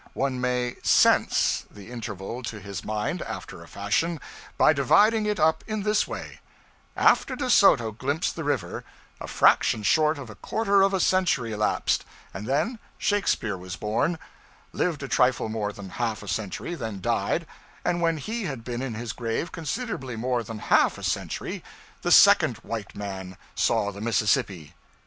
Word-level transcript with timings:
One 0.15 0.41
may 0.41 0.77
'sense' 0.81 1.65
the 1.69 1.91
interval 1.91 2.41
to 2.41 2.59
his 2.59 2.83
mind, 2.83 3.21
after 3.21 3.61
a 3.61 3.67
fashion, 3.67 4.19
by 4.57 4.73
dividing 4.73 5.27
it 5.27 5.39
up 5.39 5.63
in 5.67 5.83
this 5.83 6.07
way: 6.07 6.39
After 6.97 7.35
De 7.35 7.51
Soto 7.51 7.91
glimpsed 7.91 8.35
the 8.35 8.43
river, 8.43 8.83
a 9.19 9.27
fraction 9.27 9.83
short 9.83 10.17
of 10.17 10.27
a 10.31 10.33
quarter 10.33 10.81
of 10.81 10.91
a 10.95 10.99
century 10.99 11.51
elapsed, 11.51 12.03
and 12.33 12.47
then 12.47 12.79
Shakespeare 12.97 13.55
was 13.59 13.75
born; 13.75 14.17
lived 14.73 15.03
a 15.03 15.07
trifle 15.07 15.49
more 15.49 15.71
than 15.71 15.89
half 15.89 16.23
a 16.23 16.27
century, 16.27 16.73
then 16.73 16.99
died; 16.99 17.45
and 17.85 18.01
when 18.01 18.17
he 18.17 18.45
had 18.45 18.63
been 18.63 18.81
in 18.81 18.95
his 18.95 19.13
grave 19.13 19.51
considerably 19.51 20.15
more 20.15 20.41
than 20.41 20.57
half 20.73 20.97
a 20.97 21.03
century, 21.03 21.63
the 22.01 22.09
_second 22.09 22.59
_white 22.63 22.95
man 22.95 23.37
saw 23.53 23.91
the 23.91 24.01
Mississippi. 24.01 24.73